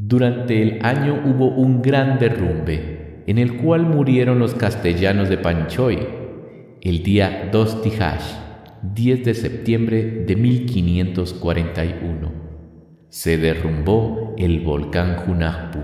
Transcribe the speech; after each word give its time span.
Durante 0.00 0.62
el 0.62 0.78
año 0.86 1.20
hubo 1.26 1.48
un 1.48 1.82
gran 1.82 2.20
derrumbe, 2.20 3.24
en 3.26 3.36
el 3.36 3.56
cual 3.56 3.84
murieron 3.84 4.38
los 4.38 4.54
castellanos 4.54 5.28
de 5.28 5.38
Panchoy, 5.38 5.98
el 6.80 7.02
día 7.02 7.48
2 7.50 7.82
Tijash, 7.82 8.32
10 8.94 9.24
de 9.24 9.34
septiembre 9.34 10.24
de 10.24 10.36
1541. 10.36 12.32
Se 13.08 13.38
derrumbó 13.38 14.36
el 14.38 14.60
volcán 14.60 15.16
Junajpu. 15.16 15.80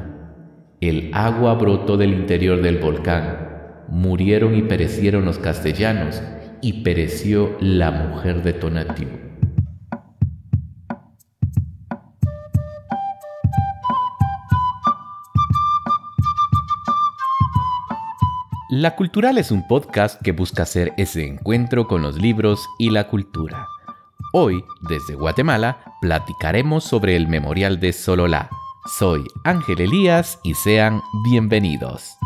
El 0.80 1.10
agua 1.12 1.54
brotó 1.54 1.96
del 1.96 2.12
interior 2.12 2.62
del 2.62 2.78
volcán. 2.78 3.84
Murieron 3.88 4.54
y 4.54 4.62
perecieron 4.62 5.24
los 5.24 5.40
castellanos, 5.40 6.22
y 6.62 6.84
pereció 6.84 7.56
la 7.58 7.90
mujer 7.90 8.44
de 8.44 8.52
Tonatiuh. 8.52 9.23
La 18.76 18.96
Cultural 18.96 19.38
es 19.38 19.52
un 19.52 19.68
podcast 19.68 20.20
que 20.20 20.32
busca 20.32 20.64
hacer 20.64 20.94
ese 20.96 21.24
encuentro 21.24 21.86
con 21.86 22.02
los 22.02 22.16
libros 22.16 22.68
y 22.76 22.90
la 22.90 23.06
cultura. 23.06 23.68
Hoy, 24.32 24.64
desde 24.80 25.14
Guatemala, 25.14 25.94
platicaremos 26.00 26.82
sobre 26.82 27.14
el 27.14 27.28
Memorial 27.28 27.78
de 27.78 27.92
Sololá. 27.92 28.50
Soy 28.98 29.28
Ángel 29.44 29.80
Elías 29.80 30.40
y 30.42 30.54
sean 30.54 31.02
bienvenidos. 31.22 32.16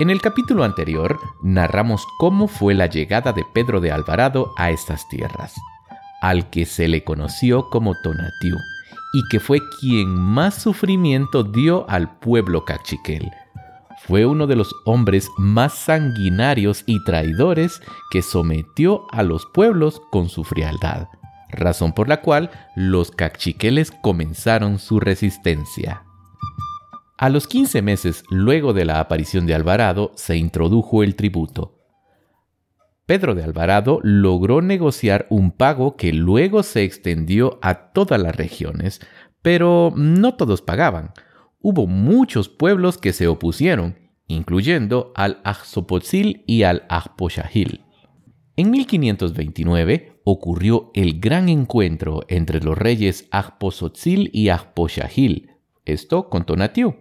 En 0.00 0.10
el 0.10 0.20
capítulo 0.20 0.64
anterior 0.64 1.20
narramos 1.42 2.04
cómo 2.18 2.48
fue 2.48 2.74
la 2.74 2.86
llegada 2.86 3.32
de 3.32 3.44
Pedro 3.54 3.78
de 3.80 3.92
Alvarado 3.92 4.52
a 4.56 4.70
estas 4.70 5.08
tierras, 5.08 5.54
al 6.22 6.50
que 6.50 6.66
se 6.66 6.88
le 6.88 7.04
conoció 7.04 7.70
como 7.70 7.94
Tonatiuh 8.02 8.58
y 9.12 9.26
que 9.28 9.40
fue 9.40 9.60
quien 9.80 10.08
más 10.14 10.54
sufrimiento 10.54 11.42
dio 11.42 11.88
al 11.88 12.18
pueblo 12.18 12.64
cachiquel. 12.64 13.30
Fue 14.06 14.26
uno 14.26 14.46
de 14.46 14.56
los 14.56 14.74
hombres 14.84 15.28
más 15.36 15.74
sanguinarios 15.74 16.84
y 16.86 17.02
traidores 17.04 17.82
que 18.10 18.22
sometió 18.22 19.06
a 19.10 19.22
los 19.22 19.46
pueblos 19.46 20.00
con 20.10 20.28
su 20.28 20.44
frialdad, 20.44 21.08
razón 21.50 21.92
por 21.92 22.08
la 22.08 22.20
cual 22.20 22.50
los 22.76 23.10
cachiqueles 23.10 23.90
comenzaron 23.90 24.78
su 24.78 25.00
resistencia. 25.00 26.04
A 27.18 27.28
los 27.30 27.48
15 27.48 27.82
meses 27.82 28.24
luego 28.30 28.72
de 28.72 28.84
la 28.84 29.00
aparición 29.00 29.46
de 29.46 29.54
Alvarado 29.54 30.12
se 30.14 30.36
introdujo 30.36 31.02
el 31.02 31.16
tributo, 31.16 31.77
Pedro 33.08 33.34
de 33.34 33.42
Alvarado 33.42 34.00
logró 34.02 34.60
negociar 34.60 35.26
un 35.30 35.50
pago 35.50 35.96
que 35.96 36.12
luego 36.12 36.62
se 36.62 36.84
extendió 36.84 37.58
a 37.62 37.90
todas 37.94 38.20
las 38.20 38.36
regiones, 38.36 39.00
pero 39.40 39.94
no 39.96 40.34
todos 40.34 40.60
pagaban. 40.60 41.12
Hubo 41.58 41.86
muchos 41.86 42.50
pueblos 42.50 42.98
que 42.98 43.14
se 43.14 43.26
opusieron, 43.26 43.96
incluyendo 44.26 45.14
al 45.16 45.40
Axopotzil 45.44 46.44
y 46.46 46.64
al 46.64 46.84
Ajposhahil. 46.90 47.80
En 48.56 48.70
1529 48.72 50.20
ocurrió 50.24 50.90
el 50.92 51.18
gran 51.18 51.48
encuentro 51.48 52.26
entre 52.28 52.60
los 52.60 52.76
reyes 52.76 53.26
Ajposotzil 53.30 54.28
y 54.34 54.50
Ajposhahil, 54.50 55.52
esto 55.86 56.28
con 56.28 56.44
Tonatiuh. 56.44 56.94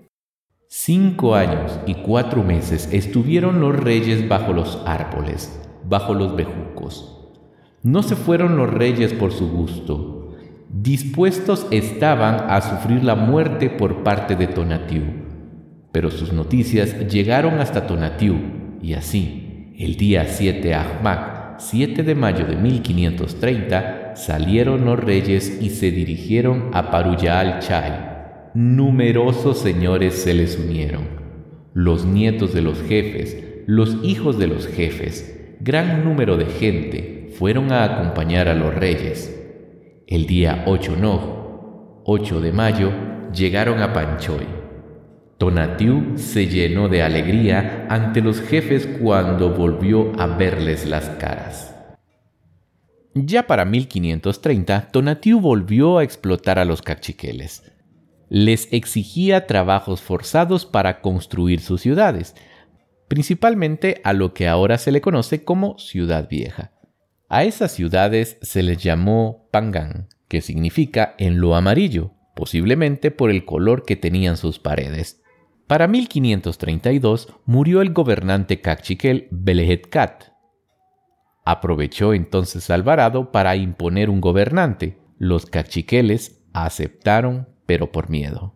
Cinco 0.70 1.36
años 1.36 1.78
y 1.86 1.96
cuatro 1.96 2.44
meses 2.44 2.88
estuvieron 2.94 3.60
los 3.60 3.76
reyes 3.76 4.30
bajo 4.30 4.54
los 4.54 4.82
árboles, 4.86 5.67
bajo 5.88 6.14
los 6.14 6.36
bejucos. 6.36 7.18
No 7.84 8.04
se 8.04 8.16
fueron 8.16 8.58
los 8.58 8.70
reyes 8.70 9.14
por 9.14 9.32
su 9.32 9.50
gusto. 9.50 10.36
Dispuestos 10.70 11.68
estaban 11.72 12.50
a 12.50 12.60
sufrir 12.62 13.04
la 13.04 13.16
muerte 13.16 13.70
por 13.70 14.04
parte 14.04 14.36
de 14.36 14.48
Tonatiuh. 14.48 15.06
Pero 15.92 16.12
sus 16.12 16.34
noticias 16.34 17.08
llegaron 17.08 17.60
hasta 17.60 17.88
Tonatiuh 17.88 18.38
y 18.82 18.94
así, 18.94 19.74
el 19.78 19.96
día 19.96 20.26
7 20.28 20.74
Ahmak, 20.74 21.60
7 21.60 22.04
de 22.04 22.16
mayo 22.16 22.46
de 22.46 22.56
1530, 22.56 24.16
salieron 24.16 24.86
los 24.86 25.00
reyes 25.00 25.60
y 25.62 25.70
se 25.70 25.92
dirigieron 25.92 26.72
a 26.74 26.92
Paruyal 26.92 27.60
Chay. 27.60 27.94
Numerosos 28.54 29.60
señores 29.60 30.16
se 30.16 30.34
les 30.34 30.58
unieron, 30.58 31.08
los 31.74 32.06
nietos 32.06 32.54
de 32.54 32.62
los 32.62 32.82
jefes, 32.82 33.38
los 33.66 33.98
hijos 34.04 34.40
de 34.40 34.48
los 34.48 34.68
jefes, 34.68 35.37
gran 35.60 36.04
número 36.04 36.38
de 36.38 36.46
gente 36.46 37.34
fueron 37.38 37.72
a 37.72 37.84
acompañar 37.84 38.48
a 38.48 38.54
los 38.54 38.74
reyes. 38.74 39.34
El 40.08 40.26
día 40.26 40.64
8 40.66 40.96
no, 40.96 42.02
8 42.06 42.42
de 42.42 42.52
mayo, 42.52 42.92
llegaron 43.34 43.82
a 43.82 43.94
Panchoy. 43.94 44.48
Tonatiuh 45.38 46.18
se 46.18 46.48
llenó 46.48 46.90
de 46.90 47.04
alegría 47.04 47.86
ante 47.90 48.22
los 48.22 48.42
jefes 48.42 48.88
cuando 49.00 49.52
volvió 49.52 50.12
a 50.20 50.26
verles 50.26 50.88
las 50.88 51.10
caras. 51.10 51.76
Ya 53.14 53.46
para 53.46 53.66
1530, 53.66 54.90
Tonatiuh 54.92 55.40
volvió 55.40 55.98
a 55.98 56.04
explotar 56.04 56.60
a 56.60 56.66
los 56.66 56.82
cachiqueles. 56.82 57.72
Les 58.30 58.68
exigía 58.72 59.48
trabajos 59.48 60.02
forzados 60.02 60.66
para 60.66 61.02
construir 61.02 61.62
sus 61.62 61.82
ciudades, 61.82 62.36
principalmente 63.08 64.02
a 64.04 64.14
lo 64.14 64.34
que 64.34 64.48
ahora 64.48 64.78
se 64.78 64.92
le 64.92 65.02
conoce 65.02 65.44
como 65.44 65.78
Ciudad 65.80 66.28
Vieja. 66.30 66.72
A 67.30 67.44
esas 67.44 67.72
ciudades 67.72 68.38
se 68.42 68.64
les 68.64 68.82
llamó 68.82 69.48
Pangan, 69.52 70.08
que 70.28 70.42
significa 70.42 71.16
en 71.18 71.40
lo 71.40 71.56
amarillo, 71.56 72.12
posiblemente 72.36 73.12
por 73.12 73.30
el 73.30 73.46
color 73.46 73.84
que 73.84 73.96
tenían 73.96 74.38
sus 74.38 74.60
paredes. 74.60 75.22
Para 75.68 75.88
1532 75.88 77.34
murió 77.46 77.82
el 77.82 77.92
gobernante 77.92 78.62
cachiquel 78.62 79.28
Belehetcat. 79.32 80.32
Aprovechó 81.44 82.14
entonces 82.14 82.70
Alvarado 82.70 83.32
para 83.32 83.56
imponer 83.56 84.10
un 84.10 84.22
gobernante. 84.22 84.98
Los 85.18 85.46
cachiqueles 85.46 86.42
aceptaron, 86.54 87.50
pero 87.66 87.92
por 87.92 88.10
miedo. 88.10 88.56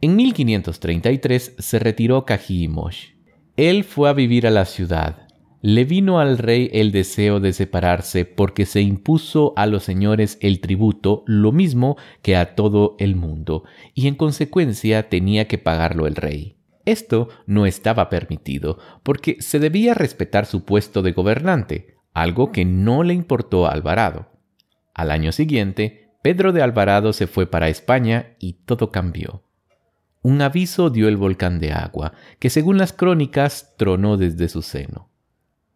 En 0.00 0.16
1533 0.16 1.56
se 1.58 1.78
retiró 1.78 2.26
Cajimosh 2.26 3.14
él 3.56 3.84
fue 3.84 4.08
a 4.08 4.12
vivir 4.12 4.46
a 4.46 4.50
la 4.50 4.64
ciudad. 4.64 5.28
Le 5.62 5.84
vino 5.84 6.18
al 6.18 6.38
rey 6.38 6.68
el 6.72 6.90
deseo 6.90 7.38
de 7.38 7.52
separarse 7.52 8.24
porque 8.24 8.66
se 8.66 8.82
impuso 8.82 9.52
a 9.56 9.66
los 9.66 9.84
señores 9.84 10.38
el 10.40 10.60
tributo 10.60 11.22
lo 11.26 11.52
mismo 11.52 11.96
que 12.20 12.36
a 12.36 12.54
todo 12.54 12.96
el 12.98 13.14
mundo, 13.14 13.64
y 13.94 14.08
en 14.08 14.16
consecuencia 14.16 15.08
tenía 15.08 15.46
que 15.46 15.56
pagarlo 15.56 16.06
el 16.06 16.16
rey. 16.16 16.56
Esto 16.84 17.28
no 17.46 17.64
estaba 17.64 18.10
permitido, 18.10 18.78
porque 19.02 19.36
se 19.40 19.58
debía 19.58 19.94
respetar 19.94 20.44
su 20.44 20.64
puesto 20.64 21.00
de 21.00 21.12
gobernante, 21.12 21.94
algo 22.12 22.52
que 22.52 22.64
no 22.64 23.04
le 23.04 23.14
importó 23.14 23.66
a 23.66 23.70
Alvarado. 23.70 24.32
Al 24.92 25.10
año 25.10 25.32
siguiente, 25.32 26.10
Pedro 26.22 26.52
de 26.52 26.60
Alvarado 26.60 27.12
se 27.12 27.26
fue 27.26 27.46
para 27.46 27.68
España 27.68 28.34
y 28.38 28.64
todo 28.64 28.90
cambió 28.90 29.44
un 30.24 30.40
aviso 30.40 30.88
dio 30.88 31.06
el 31.06 31.18
volcán 31.18 31.60
de 31.60 31.72
agua, 31.72 32.14
que 32.38 32.48
según 32.48 32.78
las 32.78 32.94
crónicas 32.94 33.74
tronó 33.76 34.16
desde 34.16 34.48
su 34.48 34.62
seno. 34.62 35.10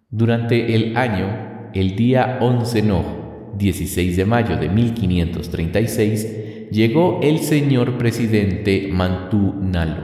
Durante 0.08 0.74
el 0.74 0.96
año, 0.96 1.70
el 1.74 1.96
día 1.96 2.38
11 2.40 2.82
no, 2.82 3.52
16 3.58 4.16
de 4.16 4.24
mayo 4.24 4.56
de 4.56 4.70
1536, 4.70 6.70
llegó 6.70 7.20
el 7.22 7.40
señor 7.40 7.98
presidente 7.98 8.88
Mantú 8.90 9.54
Nalo, 9.60 10.02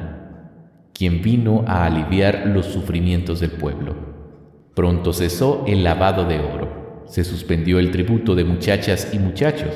quien 0.92 1.22
vino 1.22 1.64
a 1.66 1.86
aliviar 1.86 2.48
los 2.48 2.66
sufrimientos 2.66 3.40
del 3.40 3.52
pueblo. 3.52 3.96
Pronto 4.74 5.14
cesó 5.14 5.64
el 5.66 5.82
lavado 5.82 6.26
de 6.26 6.40
oro, 6.40 7.04
se 7.06 7.24
suspendió 7.24 7.78
el 7.78 7.90
tributo 7.90 8.34
de 8.34 8.44
muchachas 8.44 9.08
y 9.14 9.18
muchachos, 9.18 9.72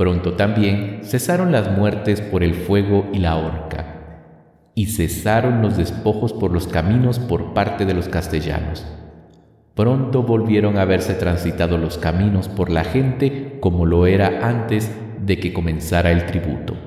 Pronto 0.00 0.32
también 0.32 1.00
cesaron 1.02 1.52
las 1.52 1.76
muertes 1.76 2.22
por 2.22 2.42
el 2.42 2.54
fuego 2.54 3.10
y 3.12 3.18
la 3.18 3.36
horca, 3.36 4.70
y 4.74 4.86
cesaron 4.86 5.60
los 5.60 5.76
despojos 5.76 6.32
por 6.32 6.52
los 6.52 6.66
caminos 6.66 7.18
por 7.18 7.52
parte 7.52 7.84
de 7.84 7.92
los 7.92 8.08
castellanos. 8.08 8.86
Pronto 9.74 10.22
volvieron 10.22 10.78
a 10.78 10.86
verse 10.86 11.12
transitados 11.12 11.78
los 11.78 11.98
caminos 11.98 12.48
por 12.48 12.70
la 12.70 12.84
gente 12.84 13.58
como 13.60 13.84
lo 13.84 14.06
era 14.06 14.48
antes 14.48 14.90
de 15.20 15.38
que 15.38 15.52
comenzara 15.52 16.12
el 16.12 16.24
tributo. 16.24 16.78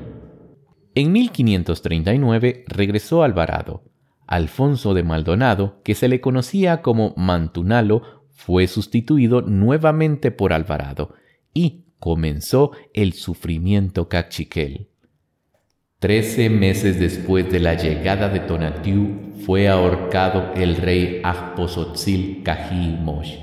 En 0.96 1.12
1539 1.12 2.64
regresó 2.66 3.22
Alvarado. 3.22 3.84
Alfonso 4.26 4.96
de 4.96 5.04
Maldonado, 5.04 5.82
que 5.84 5.94
se 5.94 6.08
le 6.08 6.20
conocía 6.20 6.82
como 6.82 7.14
Mantunalo, 7.16 8.24
fue 8.32 8.66
sustituido 8.66 9.44
nuevamente 9.44 10.32
por 10.32 10.52
Alvarado 10.52 11.14
y, 11.54 11.83
comenzó 12.04 12.72
el 12.94 13.14
sufrimiento 13.14 14.10
cachiquel. 14.10 14.90
Trece 16.00 16.50
meses 16.50 17.00
después 17.00 17.50
de 17.50 17.62
la 17.62 17.76
llegada 17.76 18.28
de 18.28 18.42
Tonatiuh 18.42 19.32
fue 19.46 19.70
ahorcado 19.70 20.52
el 20.54 20.76
rey 20.76 21.22
Ajposotzil 21.24 22.44
Cajimosh. 22.44 23.38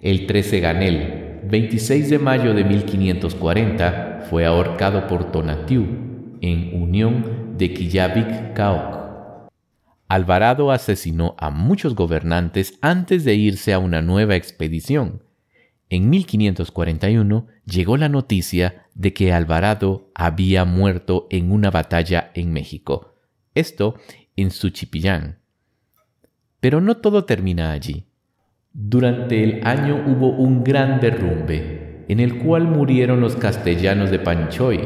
El 0.00 0.26
13 0.26 0.58
Ganel, 0.58 1.42
26 1.48 2.10
de 2.10 2.18
mayo 2.18 2.54
de 2.54 2.64
1540, 2.64 4.24
fue 4.30 4.44
ahorcado 4.44 5.06
por 5.06 5.30
Tonatiuh 5.30 5.86
en 6.40 6.82
unión 6.82 7.54
de 7.56 7.72
Quillavik 7.72 8.52
Caoc. 8.54 9.48
Alvarado 10.08 10.72
asesinó 10.72 11.36
a 11.38 11.50
muchos 11.50 11.94
gobernantes 11.94 12.78
antes 12.80 13.22
de 13.22 13.36
irse 13.36 13.72
a 13.72 13.78
una 13.78 14.02
nueva 14.02 14.34
expedición. 14.34 15.22
En 15.88 16.10
1541 16.10 17.46
llegó 17.64 17.96
la 17.96 18.08
noticia 18.08 18.86
de 18.94 19.12
que 19.12 19.32
Alvarado 19.32 20.10
había 20.14 20.64
muerto 20.64 21.26
en 21.30 21.52
una 21.52 21.70
batalla 21.70 22.30
en 22.34 22.52
México, 22.52 23.14
esto 23.54 23.94
en 24.36 24.50
Suchipillán. 24.50 25.38
Pero 26.60 26.80
no 26.80 26.96
todo 26.96 27.24
termina 27.24 27.72
allí. 27.72 28.06
Durante 28.72 29.44
el 29.44 29.66
año 29.66 30.04
hubo 30.06 30.30
un 30.30 30.64
gran 30.64 31.00
derrumbe, 31.00 32.04
en 32.08 32.20
el 32.20 32.38
cual 32.38 32.66
murieron 32.66 33.20
los 33.20 33.36
castellanos 33.36 34.10
de 34.10 34.18
Panchoy, 34.18 34.80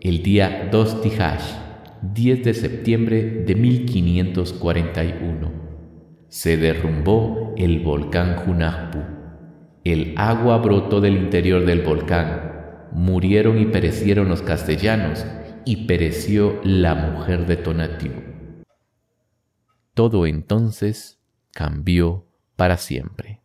el 0.00 0.22
día 0.22 0.68
2 0.72 1.02
Tijash 1.02 1.64
10 2.12 2.44
de 2.44 2.52
septiembre 2.52 3.44
de 3.46 3.54
1541. 3.54 5.52
Se 6.28 6.56
derrumbó 6.58 7.54
el 7.56 7.80
volcán 7.80 8.36
Junajpu. 8.36 8.98
El 9.84 10.14
agua 10.16 10.56
brotó 10.56 11.02
del 11.02 11.14
interior 11.14 11.66
del 11.66 11.82
volcán. 11.82 12.88
Murieron 12.92 13.58
y 13.58 13.66
perecieron 13.66 14.30
los 14.30 14.40
castellanos 14.40 15.26
y 15.66 15.84
pereció 15.84 16.58
la 16.64 16.94
mujer 16.94 17.46
de 17.46 17.56
Tonatiuh. 17.56 18.12
Todo 19.92 20.26
entonces 20.26 21.20
cambió 21.52 22.26
para 22.56 22.78
siempre. 22.78 23.42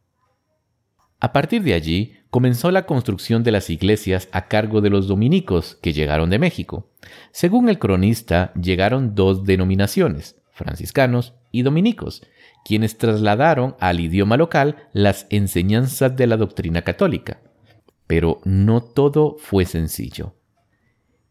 A 1.19 1.33
partir 1.33 1.61
de 1.61 1.73
allí 1.73 2.13
comenzó 2.29 2.71
la 2.71 2.85
construcción 2.85 3.43
de 3.43 3.51
las 3.51 3.69
iglesias 3.69 4.29
a 4.31 4.47
cargo 4.47 4.79
de 4.79 4.89
los 4.89 5.09
dominicos 5.09 5.77
que 5.81 5.91
llegaron 5.91 6.29
de 6.29 6.39
México. 6.39 6.89
Según 7.33 7.67
el 7.67 7.79
cronista, 7.79 8.53
llegaron 8.53 9.13
dos 9.13 9.43
denominaciones, 9.43 10.37
franciscanos 10.53 11.33
y 11.51 11.63
dominicos, 11.63 12.21
quienes 12.63 12.97
trasladaron 12.97 13.75
al 13.79 13.99
idioma 13.99 14.37
local 14.37 14.75
las 14.93 15.27
enseñanzas 15.29 16.15
de 16.15 16.27
la 16.27 16.37
doctrina 16.37 16.83
católica. 16.83 17.39
Pero 18.07 18.39
no 18.43 18.81
todo 18.81 19.35
fue 19.39 19.65
sencillo. 19.65 20.35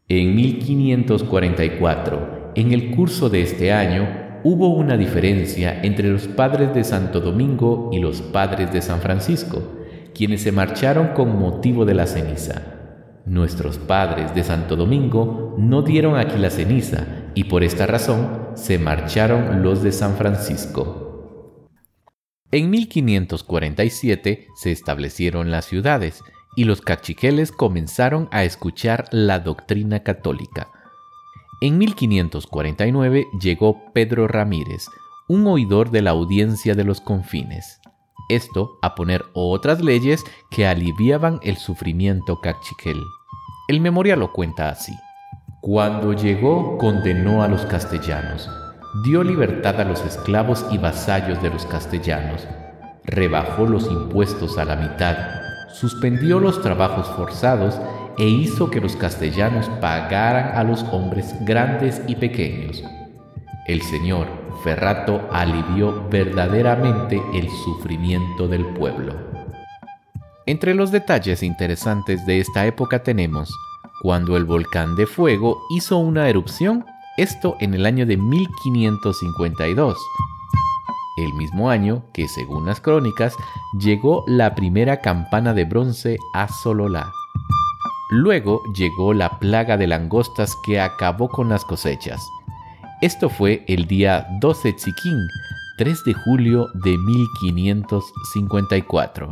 En 0.07 0.35
1544, 0.35 2.53
en 2.55 2.71
el 2.71 2.95
curso 2.95 3.29
de 3.29 3.43
este 3.43 3.71
año, 3.71 4.07
hubo 4.43 4.69
una 4.69 4.97
diferencia 4.97 5.81
entre 5.83 6.09
los 6.09 6.27
padres 6.27 6.73
de 6.73 6.83
Santo 6.83 7.19
Domingo 7.19 7.91
y 7.93 7.99
los 7.99 8.21
padres 8.21 8.71
de 8.71 8.81
San 8.81 9.01
Francisco, 9.01 9.61
quienes 10.15 10.41
se 10.41 10.51
marcharon 10.51 11.09
con 11.09 11.37
motivo 11.37 11.85
de 11.85 11.93
la 11.93 12.07
ceniza. 12.07 12.63
Nuestros 13.25 13.77
padres 13.77 14.33
de 14.33 14.43
Santo 14.43 14.75
Domingo 14.75 15.55
no 15.59 15.83
dieron 15.83 16.17
aquí 16.17 16.39
la 16.39 16.49
ceniza 16.49 17.05
y 17.35 17.43
por 17.43 17.63
esta 17.63 17.85
razón 17.85 18.49
se 18.55 18.79
marcharon 18.79 19.61
los 19.61 19.83
de 19.83 19.91
San 19.91 20.15
Francisco. 20.15 21.08
En 22.51 22.69
1547 22.69 24.47
se 24.55 24.71
establecieron 24.71 25.51
las 25.51 25.65
ciudades 25.65 26.23
y 26.55 26.63
los 26.63 26.81
cachiqueles 26.81 27.51
comenzaron 27.51 28.27
a 28.31 28.43
escuchar 28.43 29.07
la 29.11 29.39
doctrina 29.39 30.03
católica. 30.03 30.69
En 31.61 31.77
1549 31.77 33.27
llegó 33.39 33.91
Pedro 33.93 34.27
Ramírez, 34.27 34.85
un 35.27 35.45
oidor 35.47 35.91
de 35.91 36.01
la 36.01 36.11
audiencia 36.11 36.73
de 36.73 36.83
los 36.83 37.01
confines 37.01 37.79
esto 38.29 38.77
a 38.81 38.95
poner 38.95 39.25
otras 39.33 39.81
leyes 39.81 40.23
que 40.49 40.65
aliviaban 40.67 41.39
el 41.43 41.57
sufrimiento 41.57 42.39
cachiquel. 42.39 43.01
El 43.67 43.81
memorial 43.81 44.19
lo 44.19 44.31
cuenta 44.31 44.69
así. 44.69 44.93
Cuando 45.61 46.13
llegó, 46.13 46.77
condenó 46.77 47.43
a 47.43 47.47
los 47.47 47.65
castellanos, 47.65 48.49
dio 49.03 49.23
libertad 49.23 49.79
a 49.79 49.85
los 49.85 50.03
esclavos 50.03 50.65
y 50.71 50.77
vasallos 50.77 51.41
de 51.41 51.49
los 51.49 51.65
castellanos, 51.65 52.47
rebajó 53.03 53.65
los 53.65 53.85
impuestos 53.85 54.57
a 54.57 54.65
la 54.65 54.75
mitad, 54.75 55.17
suspendió 55.71 56.39
los 56.39 56.61
trabajos 56.61 57.07
forzados 57.15 57.79
e 58.17 58.25
hizo 58.25 58.69
que 58.69 58.81
los 58.81 58.95
castellanos 58.95 59.69
pagaran 59.79 60.57
a 60.57 60.63
los 60.63 60.83
hombres 60.91 61.33
grandes 61.45 62.01
y 62.07 62.15
pequeños. 62.15 62.83
El 63.67 63.81
Señor, 63.81 64.27
Ferrato 64.63 65.21
alivió 65.31 66.09
verdaderamente 66.09 67.21
el 67.33 67.49
sufrimiento 67.49 68.47
del 68.47 68.65
pueblo. 68.65 69.13
Entre 70.45 70.73
los 70.73 70.91
detalles 70.91 71.43
interesantes 71.43 72.25
de 72.25 72.39
esta 72.39 72.65
época 72.65 73.03
tenemos 73.03 73.55
cuando 74.01 74.37
el 74.37 74.45
volcán 74.45 74.95
de 74.95 75.05
fuego 75.05 75.61
hizo 75.69 75.97
una 75.97 76.29
erupción, 76.29 76.85
esto 77.21 77.57
en 77.59 77.73
el 77.73 77.85
año 77.85 78.05
de 78.05 78.15
1552, 78.15 79.97
el 81.17 81.33
mismo 81.33 81.69
año 81.69 82.05
que, 82.13 82.29
según 82.29 82.65
las 82.65 82.79
crónicas, 82.79 83.35
llegó 83.77 84.23
la 84.25 84.55
primera 84.55 85.01
campana 85.01 85.53
de 85.53 85.65
bronce 85.65 86.17
a 86.33 86.47
Sololá. 86.47 87.11
Luego 88.09 88.63
llegó 88.73 89.13
la 89.13 89.37
plaga 89.37 89.75
de 89.75 89.87
langostas 89.87 90.55
que 90.65 90.79
acabó 90.79 91.27
con 91.27 91.49
las 91.49 91.65
cosechas. 91.65 92.25
Esto 93.01 93.29
fue 93.29 93.65
el 93.67 93.85
día 93.85 94.25
12 94.39 94.71
Tzikin, 94.73 95.27
3 95.77 96.03
de 96.05 96.13
julio 96.13 96.69
de 96.73 96.97
1554. 96.97 99.29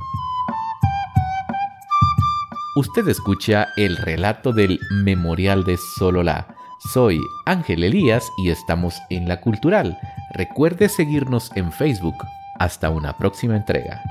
Usted 2.75 3.07
escucha 3.07 3.69
el 3.77 3.95
relato 3.97 4.51
del 4.51 4.79
Memorial 4.91 5.63
de 5.63 5.77
Sololá. 5.77 6.56
Soy 6.79 7.19
Ángel 7.47 7.83
Elías 7.83 8.31
y 8.37 8.51
estamos 8.51 9.01
en 9.09 9.27
La 9.27 9.41
Cultural. 9.41 9.99
Recuerde 10.29 10.89
seguirnos 10.89 11.51
en 11.55 11.71
Facebook. 11.71 12.15
Hasta 12.59 12.91
una 12.91 13.17
próxima 13.17 13.55
entrega. 13.55 14.03